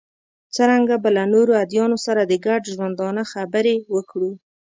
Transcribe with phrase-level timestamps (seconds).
[0.55, 4.31] څرنګه به له نورو ادیانو سره د ګډ ژوندانه خبرې وکړو.